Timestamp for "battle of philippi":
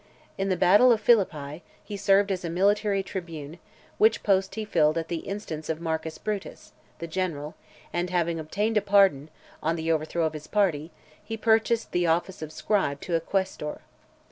0.57-1.61